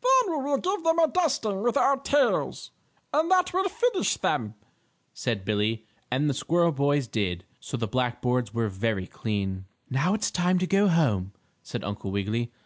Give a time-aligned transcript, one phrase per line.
[0.00, 2.70] "Then we will give them a dusting with our tails,
[3.12, 4.54] and that will finish them,"
[5.12, 9.66] said Billie, and the squirrel boys did, so the black boards were very clean.
[9.90, 12.50] "Now it's time to go home," said Uncle Wiggily.